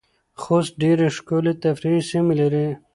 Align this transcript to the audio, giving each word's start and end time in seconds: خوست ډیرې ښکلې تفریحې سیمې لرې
خوست 0.41 0.71
ډیرې 0.81 1.07
ښکلې 1.15 1.53
تفریحې 1.63 2.01
سیمې 2.09 2.33
لرې 2.39 2.67